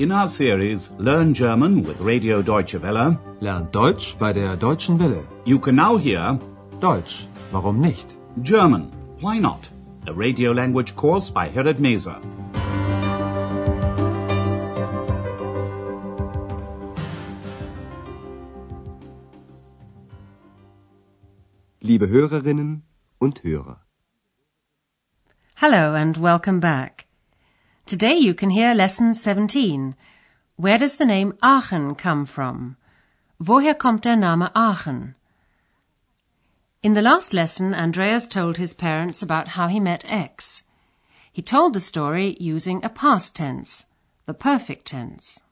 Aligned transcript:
In 0.00 0.12
our 0.12 0.28
series 0.28 0.88
Learn 0.98 1.34
German 1.34 1.82
with 1.82 2.00
Radio 2.00 2.40
Deutsche 2.40 2.80
Welle, 2.80 3.18
Lernt 3.40 3.70
Deutsch 3.74 4.16
bei 4.18 4.32
der 4.32 4.56
Deutschen 4.56 4.98
Welle. 4.98 5.26
you 5.44 5.58
can 5.58 5.74
now 5.76 5.98
hear 5.98 6.38
Deutsch, 6.80 7.26
warum 7.52 7.82
nicht? 7.82 8.16
German, 8.42 8.90
Why 9.20 9.38
Not? 9.38 9.68
A 10.06 10.12
radio 10.14 10.52
language 10.52 10.96
course 10.96 11.28
by 11.30 11.48
Herrad 11.48 11.78
Meese. 11.78 12.14
Liebe 21.82 22.08
Hörerinnen 22.08 22.84
und 23.18 23.44
Hörer. 23.44 23.84
Hello 25.56 25.94
and 25.94 26.16
welcome 26.16 26.58
back. 26.58 27.09
Today 27.90 28.18
you 28.18 28.34
can 28.34 28.50
hear 28.50 28.72
lesson 28.72 29.14
17. 29.14 29.96
Where 30.54 30.78
does 30.78 30.94
the 30.94 31.04
name 31.04 31.36
Aachen 31.42 31.96
come 31.96 32.24
from? 32.24 32.76
Woher 33.42 33.74
kommt 33.74 34.02
der 34.02 34.14
Name 34.14 34.48
Aachen? 34.54 35.16
In 36.84 36.94
the 36.94 37.02
last 37.02 37.34
lesson, 37.34 37.74
Andreas 37.74 38.28
told 38.28 38.58
his 38.58 38.74
parents 38.74 39.22
about 39.22 39.58
how 39.58 39.66
he 39.66 39.80
met 39.80 40.04
X. 40.06 40.62
He 41.32 41.42
told 41.42 41.72
the 41.72 41.80
story 41.80 42.36
using 42.38 42.80
a 42.84 42.88
past 42.88 43.34
tense, 43.34 43.86
the 44.24 44.34
perfect 44.34 44.86
tense. 44.86 45.42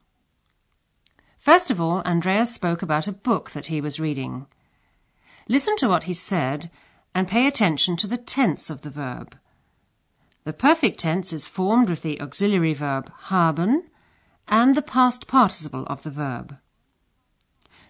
First 1.39 1.73
of 1.73 1.81
all, 1.81 2.03
Andreas 2.03 2.55
spoke 2.55 2.83
about 2.83 3.09
a 3.09 3.21
book 3.29 3.51
that 3.51 3.67
he 3.67 3.81
was 3.81 3.99
reading. 3.99 4.47
Listen 5.49 5.77
to 5.79 5.89
what 5.89 6.05
he 6.05 6.15
said 6.15 6.71
and 7.17 7.27
pay 7.27 7.49
attention 7.49 7.97
to 7.97 8.07
the 8.07 8.17
tense 8.17 8.71
of 8.71 8.83
the 8.83 8.91
verb. 8.91 9.37
The 10.49 10.55
perfect 10.55 10.99
tense 11.01 11.35
is 11.35 11.47
formed 11.47 11.91
with 11.91 12.01
the 12.01 12.19
auxiliary 12.23 12.73
verb 12.73 13.13
haben 13.29 13.83
and 14.49 14.75
the 14.75 14.81
past 14.81 15.27
participle 15.27 15.85
of 15.89 16.05
the 16.05 16.11
verb. 16.11 16.57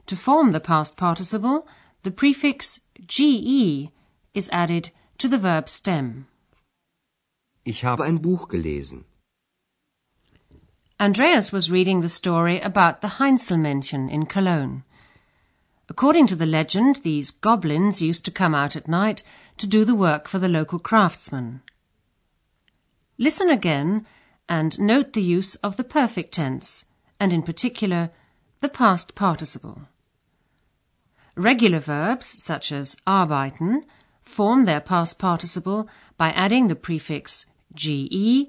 To 0.07 0.17
form 0.17 0.51
the 0.51 0.59
past 0.59 0.97
participle, 0.97 1.69
the 2.03 2.11
prefix 2.11 2.81
ge 3.07 3.93
is 4.35 4.51
added 4.51 4.91
to 5.19 5.29
the 5.29 5.39
verb 5.39 5.69
stem. 5.69 6.27
Ich 7.65 7.85
habe 7.85 8.03
ein 8.03 8.19
Buch 8.19 8.49
gelesen. 8.49 9.05
Andreas 10.99 11.53
was 11.53 11.71
reading 11.71 12.01
the 12.01 12.09
story 12.09 12.61
about 12.61 13.03
the 13.03 13.19
Heinzelmännchen 13.21 14.11
in 14.11 14.27
Cologne. 14.27 14.83
According 15.89 16.27
to 16.27 16.35
the 16.35 16.45
legend, 16.45 17.05
these 17.05 17.31
goblins 17.31 18.03
used 18.03 18.25
to 18.25 18.33
come 18.33 18.57
out 18.57 18.75
at 18.75 18.89
night 18.89 19.23
to 19.59 19.69
do 19.69 19.85
the 19.85 19.95
work 19.95 20.27
for 20.27 20.41
the 20.41 20.49
local 20.49 20.81
craftsmen. 20.81 21.63
Listen 23.19 23.51
again 23.51 24.07
and 24.49 24.79
note 24.79 25.13
the 25.13 25.23
use 25.23 25.57
of 25.57 25.77
the 25.77 25.83
perfect 25.83 26.33
tense, 26.35 26.85
and 27.19 27.33
in 27.33 27.43
particular, 27.43 28.11
the 28.61 28.69
past 28.69 29.17
participle. 29.17 29.83
Regular 31.35 31.81
verbs, 31.81 32.43
such 32.43 32.71
as 32.71 32.97
arbeiten, 33.07 33.85
form 34.23 34.65
their 34.65 34.81
past 34.81 35.19
participle 35.19 35.89
by 36.17 36.31
adding 36.31 36.69
the 36.69 36.77
prefix 36.77 37.47
ge 37.75 38.47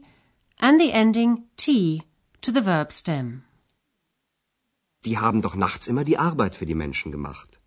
and 0.59 0.79
the 0.79 0.91
ending 0.93 1.45
t 1.57 2.03
to 2.41 2.51
the 2.51 2.61
verb 2.61 2.91
stem. 2.91 3.43
Die 5.03 5.17
haben 5.17 5.41
doch 5.41 5.55
nachts 5.55 5.87
immer 5.87 6.03
die 6.03 6.17
Arbeit 6.17 6.55
für 6.55 6.65
die 6.65 6.75
Menschen 6.75 7.11
gemacht. 7.11 7.57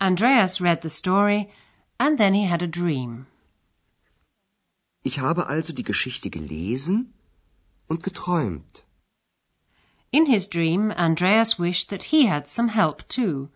Andreas 0.00 0.60
read 0.60 0.82
the 0.82 0.90
story 0.90 1.50
and 1.98 2.16
then 2.16 2.32
he 2.32 2.44
had 2.44 2.62
a 2.62 2.66
dream. 2.68 3.26
Ich 5.08 5.20
habe 5.20 5.42
also 5.54 5.72
die 5.72 5.88
Geschichte 5.92 6.28
gelesen 6.28 7.14
und 7.90 8.02
geträumt. 8.02 8.74
In 10.10 10.26
his 10.26 10.44
dream, 10.56 10.90
Andreas 10.90 11.58
wished 11.58 11.88
that 11.90 12.02
he 12.12 12.20
had 12.32 12.46
some 12.46 12.68
help 12.80 12.98
too, 13.08 13.48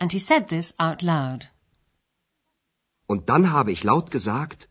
and 0.00 0.10
he 0.12 0.18
said 0.18 0.48
this 0.48 0.74
out 0.78 1.02
loud. 1.02 1.52
Und 3.06 3.28
dann 3.28 3.52
habe 3.56 3.72
ich 3.72 3.84
laut 3.84 4.10
gesagt, 4.10 4.68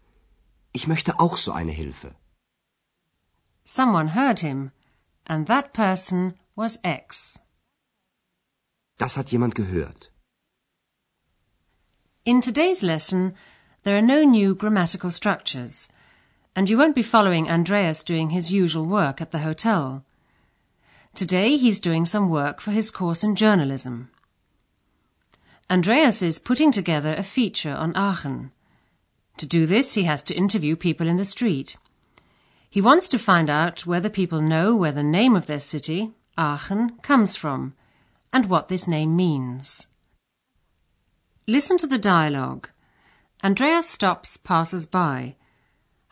ich 0.73 0.87
möchte 0.87 1.19
auch 1.19 1.37
so 1.37 1.51
eine 1.51 1.71
Hilfe. 1.71 2.15
Someone 3.63 4.15
heard 4.15 4.39
him, 4.39 4.71
and 5.25 5.47
that 5.47 5.73
person 5.73 6.33
was 6.55 6.79
X. 6.83 7.39
Das 8.97 9.15
hat 9.17 9.31
jemand 9.31 9.53
gehört. 9.53 10.11
In 12.23 12.41
today's 12.41 12.81
lesson, 12.81 13.35
there 13.83 13.95
are 13.95 14.07
no 14.15 14.23
new 14.23 14.55
grammatical 14.55 15.11
structures, 15.11 15.89
and 16.55 16.69
you 16.69 16.77
won't 16.77 16.95
be 16.95 17.03
following 17.03 17.49
Andreas 17.49 18.03
doing 18.03 18.29
his 18.29 18.51
usual 18.51 18.85
work 18.85 19.21
at 19.21 19.31
the 19.31 19.39
hotel. 19.39 20.05
Today 21.13 21.57
he's 21.57 21.79
doing 21.79 22.05
some 22.05 22.29
work 22.29 22.61
for 22.61 22.71
his 22.71 22.91
course 22.91 23.23
in 23.23 23.35
journalism. 23.35 24.09
Andreas 25.69 26.21
is 26.21 26.39
putting 26.39 26.71
together 26.71 27.13
a 27.15 27.23
feature 27.23 27.73
on 27.73 27.95
Aachen. 27.95 28.51
To 29.37 29.45
do 29.45 29.65
this, 29.65 29.95
he 29.95 30.03
has 30.03 30.23
to 30.23 30.35
interview 30.35 30.75
people 30.75 31.07
in 31.07 31.17
the 31.17 31.25
street. 31.25 31.75
He 32.69 32.81
wants 32.81 33.07
to 33.09 33.19
find 33.19 33.49
out 33.49 33.85
whether 33.85 34.09
people 34.09 34.41
know 34.41 34.75
where 34.75 34.91
the 34.91 35.03
name 35.03 35.35
of 35.35 35.47
their 35.47 35.59
city, 35.59 36.13
Aachen, 36.37 36.91
comes 37.01 37.35
from, 37.35 37.73
and 38.31 38.45
what 38.45 38.67
this 38.67 38.87
name 38.87 39.15
means. 39.15 39.87
Listen 41.47 41.77
to 41.77 41.87
the 41.87 41.97
dialogue. 41.97 42.69
Andreas 43.43 43.89
stops 43.89 44.37
passers 44.37 44.85
by. 44.85 45.35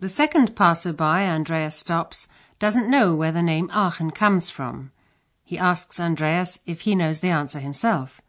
The 0.00 0.08
second 0.08 0.54
passerby 0.54 1.02
Andreas 1.02 1.74
stops 1.74 2.28
doesn't 2.60 2.88
know 2.88 3.16
where 3.16 3.32
the 3.32 3.42
name 3.42 3.68
Aachen 3.72 4.12
comes 4.12 4.48
from. 4.48 4.92
He 5.44 5.58
asks 5.58 5.98
Andreas 5.98 6.60
if 6.66 6.82
he 6.82 6.94
knows 6.94 7.18
the 7.18 7.30
answer 7.30 7.58
himself. 7.58 8.20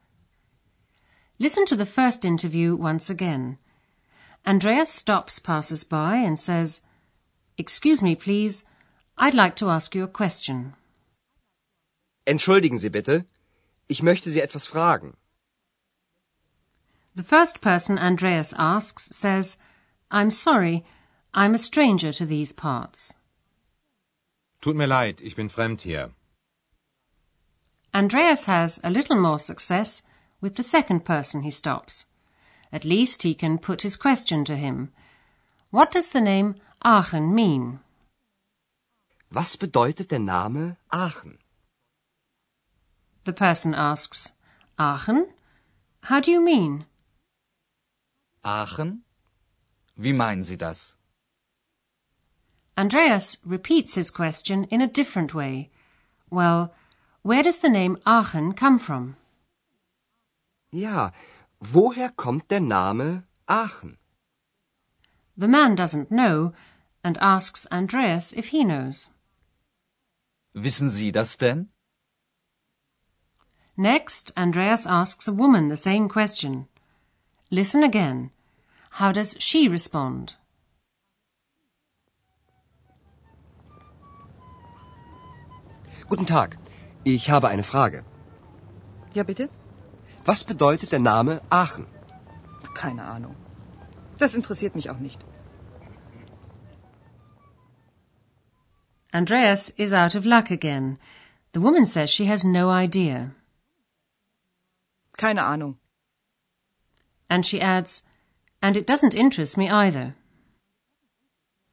Listen 1.37 1.65
to 1.67 1.75
the 1.75 1.85
first 1.85 2.25
interview 2.25 2.75
once 2.75 3.09
again. 3.09 3.59
Andreas 4.47 4.89
stops 4.89 5.37
passers 5.37 5.83
by 5.83 6.15
and 6.15 6.39
says, 6.39 6.81
Excuse 7.57 8.01
me, 8.01 8.15
please. 8.15 8.65
I'd 9.17 9.35
like 9.35 9.55
to 9.57 9.69
ask 9.69 9.93
you 9.93 10.03
a 10.03 10.07
question. 10.07 10.73
Entschuldigen 12.25 12.79
Sie 12.79 12.89
bitte, 12.89 13.25
ich 13.87 14.01
möchte 14.01 14.29
Sie 14.31 14.41
etwas 14.41 14.65
fragen. 14.65 15.13
The 17.15 17.23
first 17.23 17.61
person 17.61 17.99
Andreas 17.99 18.53
asks 18.57 19.15
says, 19.15 19.57
I'm 20.09 20.31
sorry, 20.31 20.85
I'm 21.33 21.53
a 21.53 21.59
stranger 21.59 22.11
to 22.13 22.25
these 22.25 22.51
parts. 22.53 23.15
Tut 24.61 24.75
mir 24.75 24.87
leid, 24.87 25.21
ich 25.21 25.35
bin 25.35 25.49
fremd 25.49 25.81
hier. 25.81 26.11
Andreas 27.93 28.45
has 28.45 28.79
a 28.83 28.89
little 28.89 29.15
more 29.15 29.39
success 29.39 30.01
with 30.41 30.55
the 30.55 30.63
second 30.63 31.05
person 31.05 31.41
he 31.41 31.51
stops. 31.51 32.05
At 32.71 32.85
least 32.85 33.23
he 33.23 33.33
can 33.33 33.57
put 33.57 33.81
his 33.83 33.95
question 33.95 34.43
to 34.45 34.55
him. 34.55 34.91
What 35.71 35.91
does 35.91 36.09
the 36.09 36.21
name 36.21 36.55
Aachen 36.83 37.33
mean? 37.33 37.79
Was 39.31 39.55
bedeutet 39.55 40.09
der 40.09 40.19
Name 40.19 40.77
Aachen? 40.91 41.37
The 43.25 43.33
person 43.33 43.75
asks, 43.75 44.31
Aachen? 44.79 45.27
How 46.03 46.19
do 46.19 46.31
you 46.31 46.41
mean? 46.41 46.85
Aachen? 48.43 49.03
Wie 49.95 50.13
meinen 50.13 50.43
Sie 50.43 50.57
das? 50.57 50.95
Andreas 52.79 53.35
repeats 53.43 53.95
his 53.95 54.09
question 54.09 54.63
in 54.71 54.79
a 54.79 54.87
different 54.87 55.33
way. 55.33 55.69
Well, 56.29 56.73
where 57.23 57.43
does 57.43 57.57
the 57.57 57.67
name 57.67 57.97
Aachen 58.05 58.53
come 58.53 58.79
from? 58.79 59.17
Ja, 60.71 61.09
woher 61.61 62.09
kommt 62.15 62.47
der 62.47 62.61
Name 62.61 63.25
Aachen? 63.49 63.97
The 65.35 65.49
man 65.49 65.75
doesn't 65.75 66.09
know 66.09 66.53
and 67.03 67.17
asks 67.17 67.67
Andreas 67.69 68.31
if 68.31 68.47
he 68.53 68.63
knows. 68.63 69.09
Wissen 70.55 70.87
Sie 70.87 71.11
das 71.11 71.35
denn? 71.35 71.67
Next, 73.75 74.31
Andreas 74.37 74.87
asks 74.87 75.27
a 75.27 75.33
woman 75.33 75.67
the 75.67 75.75
same 75.75 76.07
question. 76.07 76.69
Listen 77.51 77.83
again. 77.83 78.31
How 78.91 79.11
does 79.11 79.35
she 79.37 79.67
respond? 79.67 80.35
Guten 86.09 86.25
Tag. 86.25 86.57
Ich 87.03 87.29
habe 87.29 87.47
eine 87.49 87.63
Frage. 87.63 88.03
Ja, 89.13 89.23
bitte? 89.23 89.49
Was 90.25 90.43
bedeutet 90.43 90.91
der 90.91 90.99
Name 90.99 91.41
Aachen? 91.49 91.85
Keine 92.73 93.03
Ahnung. 93.03 93.35
Das 94.17 94.35
interessiert 94.35 94.75
mich 94.75 94.89
auch 94.89 94.99
nicht. 94.99 95.23
Andreas 99.11 99.69
is 99.69 99.93
out 99.93 100.15
of 100.15 100.25
luck 100.25 100.51
again. 100.51 100.97
The 101.53 101.61
woman 101.61 101.85
says 101.85 102.11
she 102.11 102.27
has 102.27 102.43
no 102.43 102.69
idea. 102.71 103.31
Keine 105.13 105.45
Ahnung. 105.45 105.77
And 107.27 107.45
she 107.45 107.61
adds, 107.61 108.03
and 108.61 108.75
it 108.75 108.87
doesn't 108.87 109.13
interest 109.13 109.57
me 109.57 109.69
either. 109.69 110.15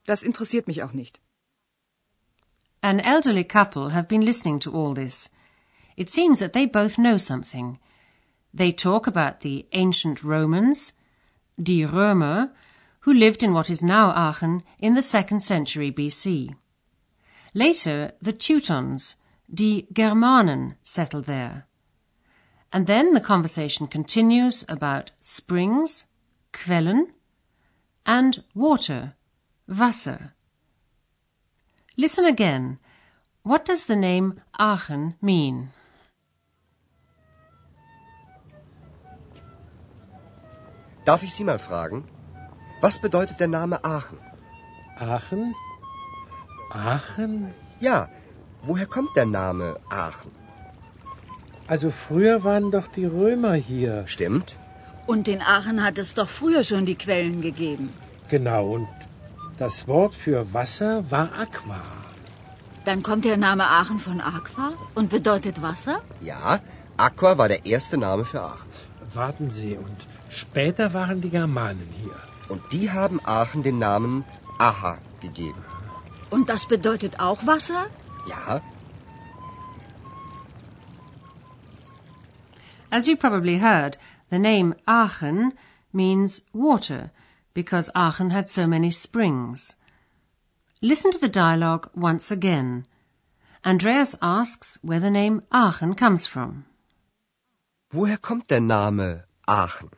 Das 0.05 0.23
interessiert 0.23 0.67
mich 0.67 0.83
auch 0.83 0.93
nicht. 0.93 1.19
An 2.83 2.99
elderly 3.01 3.43
couple 3.43 3.89
have 3.89 4.07
been 4.07 4.21
listening 4.21 4.59
to 4.59 4.71
all 4.71 4.93
this. 4.93 5.29
It 5.95 6.09
seems 6.09 6.39
that 6.39 6.53
they 6.53 6.65
both 6.65 6.97
know 6.97 7.17
something. 7.17 7.79
They 8.53 8.71
talk 8.71 9.07
about 9.07 9.41
the 9.41 9.65
ancient 9.73 10.23
Romans, 10.23 10.93
die 11.61 11.85
Römer, 11.85 12.51
who 13.01 13.13
lived 13.13 13.41
in 13.41 13.53
what 13.53 13.69
is 13.69 13.81
now 13.81 14.11
Aachen 14.11 14.63
in 14.79 14.93
the 14.93 15.01
second 15.01 15.41
century 15.41 15.91
BC. 15.91 16.55
Later, 17.53 18.11
the 18.21 18.33
Teutons, 18.33 19.15
die 19.51 19.87
Germanen, 19.93 20.75
settled 20.83 21.25
there. 21.25 21.65
And 22.71 22.85
then 22.85 23.13
the 23.13 23.21
conversation 23.21 23.87
continues 23.87 24.65
about 24.67 25.11
springs, 25.21 26.05
Quellen, 26.53 27.13
and 28.05 28.43
water, 28.53 29.15
Wasser. 29.67 30.33
Listen 31.99 32.25
again. 32.25 32.77
What 33.41 33.65
does 33.65 33.87
the 33.87 33.95
name 33.95 34.39
Aachen 34.59 35.15
mean? 35.19 35.71
Darf 41.05 41.23
ich 41.23 41.33
Sie 41.33 41.43
mal 41.43 41.57
fragen? 41.57 42.03
Was 42.81 42.99
bedeutet 42.99 43.39
der 43.39 43.47
Name 43.47 43.83
Aachen? 43.83 44.19
Aachen? 44.99 45.55
Aachen? 46.69 47.51
Ja, 47.79 48.09
woher 48.61 48.85
kommt 48.85 49.15
der 49.15 49.25
Name 49.25 49.79
Aachen? 49.89 50.31
Also 51.67 51.89
früher 51.89 52.43
waren 52.43 52.69
doch 52.69 52.85
die 52.85 53.05
Römer 53.05 53.53
hier. 53.53 54.03
Stimmt? 54.05 54.59
Und 55.07 55.27
in 55.27 55.41
Aachen 55.41 55.83
hat 55.83 55.97
es 55.97 56.13
doch 56.13 56.29
früher 56.29 56.63
schon 56.63 56.85
die 56.85 56.95
Quellen 56.95 57.41
gegeben. 57.41 57.89
Genau, 58.29 58.67
und 58.67 58.87
das 59.57 59.87
Wort 59.87 60.13
für 60.15 60.53
Wasser 60.53 61.09
war 61.11 61.29
Aqua. 61.37 61.81
Dann 62.85 63.03
kommt 63.03 63.25
der 63.25 63.37
Name 63.37 63.63
Aachen 63.63 63.99
von 63.99 64.21
Aqua 64.21 64.73
und 64.95 65.09
bedeutet 65.09 65.61
Wasser? 65.61 66.01
Ja, 66.21 66.59
Aqua 66.95 67.37
war 67.37 67.47
der 67.49 67.65
erste 67.65 67.97
Name 67.97 68.23
für 68.23 68.41
Aachen. 68.41 68.71
Warten 69.13 69.49
Sie, 69.49 69.75
und 69.75 70.07
später 70.29 70.93
waren 70.93 71.21
die 71.21 71.29
Germanen 71.29 71.89
hier. 72.01 72.15
Und 72.49 72.61
die 72.71 72.91
haben 72.91 73.19
Aachen 73.25 73.63
den 73.63 73.79
Namen 73.79 74.23
Aha 74.57 74.97
gegeben. 75.21 75.63
Und 76.29 76.49
das 76.49 76.67
bedeutet 76.67 77.19
auch 77.19 77.45
Wasser? 77.45 77.87
Ja, 78.27 78.61
As 82.89 83.05
you 83.05 83.17
probably 83.17 83.59
heard, 83.59 83.97
the 84.29 84.39
name 84.39 84.73
Aachen 84.87 85.53
means 85.91 86.45
water 86.53 87.11
because 87.57 87.89
Aachen 87.95 88.29
had 88.29 88.47
so 88.51 88.67
many 88.67 88.91
springs. 88.91 89.73
Listen 90.79 91.11
to 91.11 91.17
the 91.17 91.27
dialogue 91.45 91.89
once 91.95 92.29
again. 92.29 92.85
Andreas 93.65 94.15
asks 94.21 94.77
where 94.83 94.99
the 94.99 95.09
name 95.09 95.41
Aachen 95.51 95.95
comes 95.95 96.27
from. 96.27 96.65
woher 97.91 98.19
kommt 98.19 98.49
der 98.49 98.59
Name 98.59 99.23
Aachen? 99.47 99.89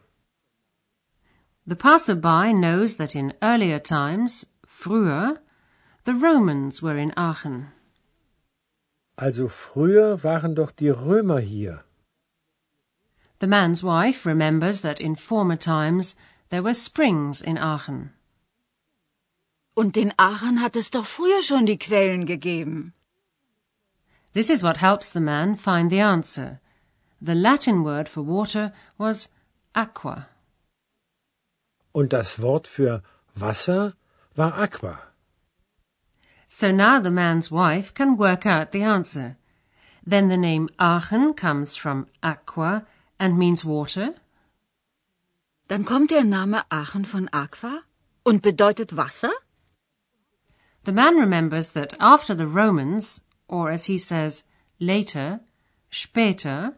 The 1.68 1.76
passer-by 1.76 2.54
knows 2.54 2.96
that 2.96 3.14
in 3.14 3.34
earlier 3.42 3.80
times, 3.80 4.46
früher, 4.66 5.40
the 6.06 6.16
Romans 6.16 6.82
were 6.82 6.98
in 6.98 7.12
Aachen. 7.18 7.74
Also 9.18 9.50
früher 9.50 10.24
waren 10.24 10.56
doch 10.56 10.72
die 10.72 10.94
Römer 10.94 11.42
hier. 11.42 11.84
The 13.40 13.48
man's 13.48 13.84
wife 13.84 14.26
remembers 14.26 14.80
that 14.80 15.02
in 15.02 15.16
former 15.18 15.58
times 15.58 16.16
there 16.50 16.64
were 16.64 16.74
springs 16.74 17.42
in 17.42 17.58
Aachen. 17.58 18.12
Und 19.76 19.96
in 19.96 20.14
Aachen 20.18 20.62
hat 20.62 20.76
es 20.76 20.90
doch 20.92 21.06
früher 21.06 21.42
schon 21.42 21.66
die 21.66 21.78
Quellen 21.78 22.26
gegeben. 22.26 22.94
This 24.34 24.50
is 24.50 24.62
what 24.62 24.78
helps 24.78 25.12
the 25.12 25.20
man 25.20 25.56
find 25.56 25.90
the 25.90 26.02
answer. 26.02 26.60
The 27.22 27.36
Latin 27.36 27.84
word 27.84 28.08
for 28.08 28.22
water 28.22 28.74
was 28.98 29.30
aqua. 29.76 30.28
Und 31.92 32.14
das 32.14 32.42
Wort 32.42 32.68
für 32.68 33.02
Wasser 33.36 33.94
war 34.36 34.58
Aqua. 34.58 35.00
So 36.48 36.72
now 36.72 37.00
the 37.00 37.12
man's 37.12 37.52
wife 37.52 37.94
can 37.94 38.18
work 38.18 38.46
out 38.46 38.72
the 38.72 38.84
answer. 38.84 39.38
Then 40.06 40.30
the 40.30 40.38
name 40.38 40.70
Aachen 40.80 41.34
comes 41.34 41.78
from 41.78 42.08
aqua 42.24 42.86
and 43.20 43.38
means 43.38 43.66
water. 43.66 44.16
Dann 45.70 45.86
kommt 45.86 46.10
der 46.10 46.24
Name 46.24 46.64
Aachen 46.72 47.06
von 47.06 47.30
Aqua 47.32 47.82
und 48.24 48.42
bedeutet 48.42 48.98
Wasser? 48.98 49.32
The 50.86 50.92
man 50.92 51.20
remembers 51.20 51.74
that 51.74 51.96
after 52.00 52.36
the 52.36 52.48
Romans, 52.62 53.22
or 53.48 53.70
as 53.70 53.84
he 53.86 54.00
says, 54.00 54.46
later, 54.80 55.42
später, 55.92 56.74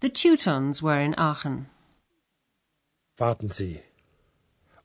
the 0.00 0.10
Teutons 0.10 0.82
were 0.82 1.00
in 1.00 1.14
Aachen. 1.16 1.66
Warten 3.16 3.50
Sie. 3.50 3.80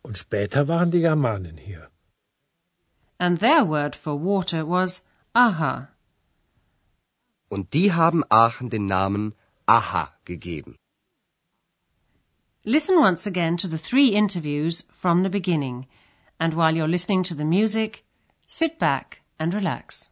Und 0.04 0.20
später 0.20 0.68
waren 0.68 0.92
die 0.92 1.02
Germanen 1.02 1.58
hier. 1.58 1.90
And 3.18 3.40
their 3.40 3.68
word 3.68 3.96
for 3.96 4.16
water 4.24 4.70
was 4.70 5.04
aha. 5.34 5.88
Und 7.50 7.74
die 7.74 7.92
haben 7.92 8.24
Aachen 8.30 8.70
den 8.70 8.86
Namen 8.86 9.34
Aha 9.66 10.14
gegeben. 10.26 10.78
Listen 12.66 13.00
once 13.00 13.26
again 13.26 13.58
to 13.58 13.68
the 13.68 13.78
three 13.78 14.10
interviews 14.10 14.84
from 14.92 15.24
the 15.24 15.32
beginning, 15.32 15.88
and 16.40 16.54
while 16.54 16.76
you're 16.76 16.88
listening 16.88 17.24
to 17.24 17.34
the 17.34 17.44
music, 17.44 18.06
sit 18.48 18.78
back 18.78 19.22
and 19.40 19.52
relax. 19.52 20.12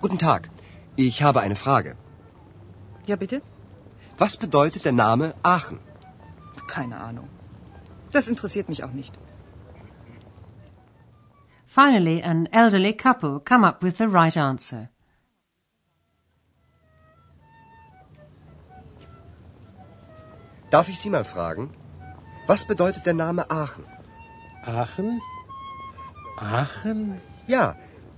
Guten 0.00 0.18
Tag. 0.18 0.48
Ich 0.96 1.22
habe 1.22 1.40
eine 1.40 1.56
Frage. 1.56 1.96
Ja, 3.06 3.16
bitte? 3.16 3.42
Was 4.16 4.36
bedeutet 4.36 4.84
der 4.84 4.92
Name 4.92 5.34
Aachen? 5.42 5.80
Keine 6.68 6.98
Ahnung. 6.98 7.28
Das 8.12 8.28
interessiert 8.28 8.68
mich 8.68 8.84
auch 8.84 8.92
nicht. 8.92 9.18
Finally, 11.66 12.22
an 12.22 12.46
elderly 12.46 12.92
couple 12.92 13.40
come 13.40 13.66
up 13.66 13.82
with 13.82 13.98
the 13.98 14.04
right 14.04 14.36
answer. 14.36 14.88
Darf 20.70 20.88
ich 20.88 21.00
Sie 21.00 21.10
mal 21.10 21.24
fragen? 21.24 21.70
Was 22.46 22.66
bedeutet 22.66 23.04
der 23.04 23.14
Name 23.14 23.50
Aachen? 23.50 23.84
Aachen? 24.64 25.20
Aachen? 26.36 27.20
Ja, 27.46 27.74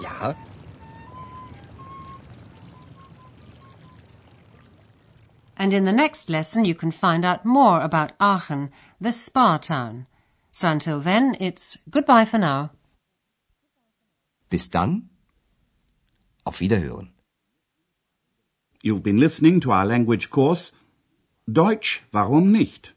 Ja, 0.00 0.34
And 5.56 5.72
in 5.74 5.84
the 5.84 5.92
next 5.92 6.30
lesson 6.30 6.64
you 6.64 6.74
can 6.74 6.92
find 6.92 7.24
out 7.24 7.44
more 7.44 7.80
about 7.80 8.12
Aachen, 8.20 8.70
the 9.00 9.10
spa 9.10 9.58
town. 9.58 10.06
So 10.52 10.68
until 10.68 11.00
then, 11.00 11.36
it's 11.40 11.78
goodbye 11.90 12.24
for 12.24 12.38
now. 12.38 12.70
bis 14.50 14.70
dann. 14.70 15.10
Auf 16.44 16.60
Wiederhören. 16.60 17.10
You've 18.82 19.02
been 19.02 19.18
listening 19.18 19.60
to 19.60 19.72
our 19.72 19.84
language 19.84 20.30
course 20.30 20.72
Deutsch, 21.46 22.02
warum 22.12 22.52
nicht? 22.52 22.94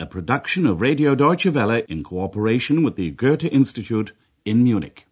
A 0.00 0.06
production 0.06 0.66
of 0.66 0.80
Radio 0.80 1.14
Deutsche 1.14 1.52
Welle 1.54 1.84
in 1.88 2.02
cooperation 2.02 2.82
with 2.84 2.96
the 2.96 3.10
Goethe 3.10 3.44
Institute 3.44 4.12
in 4.44 4.62
Munich. 4.64 5.07